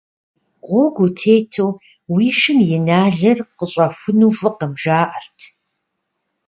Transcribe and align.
Гъуэгу 0.65 1.03
утету 1.07 1.67
уи 2.13 2.27
шым 2.39 2.59
и 2.77 2.79
налыр 2.87 3.37
къыщӀэхуну 3.57 4.35
фӀыкъым, 4.37 4.73
жаӀэрт. 4.81 5.37